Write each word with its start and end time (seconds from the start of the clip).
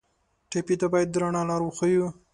ټپي 0.49 0.75
ته 0.81 0.87
باید 0.93 1.07
د 1.11 1.15
رڼا 1.21 1.41
لار 1.49 1.61
وښیو. 1.63 2.07